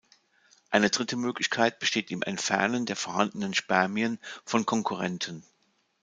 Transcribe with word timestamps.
Eine 0.71 0.89
dritte 0.89 1.15
Möglichkeit 1.15 1.77
besteht 1.77 2.09
im 2.09 2.23
Entfernen 2.23 2.87
der 2.87 2.95
vorhandenen 2.95 3.53
Spermien 3.53 4.17
von 4.47 4.65
Konkurrenten. 4.65 5.43